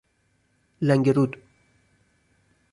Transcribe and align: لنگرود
لنگرود 0.81 1.37